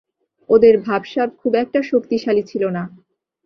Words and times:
ওদের 0.49 0.75
ভাবসাব 0.79 1.29
খুব 1.41 1.53
একটা 1.55 1.79
শক্তিশালী 1.83 2.43
ছিল 2.43 2.63
না। 2.69 2.83